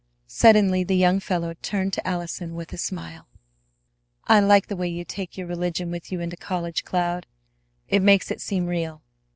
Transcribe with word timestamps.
Suddenly 0.25 0.83
the 0.83 0.95
young 0.95 1.19
fellow 1.19 1.53
turned 1.61 1.93
to 1.93 2.07
Allison 2.07 2.55
with 2.55 2.73
a 2.73 2.77
smile. 2.79 3.27
"I 4.25 4.39
like 4.39 4.65
the 4.65 4.75
way 4.75 4.87
you 4.87 5.05
take 5.05 5.37
your 5.37 5.45
religion 5.45 5.91
with 5.91 6.11
you 6.11 6.19
into 6.19 6.35
college, 6.37 6.83
Cloud. 6.83 7.27
It 7.87 8.01
makes 8.01 8.31
it 8.31 8.41
seem 8.41 8.65
real. 8.65 9.03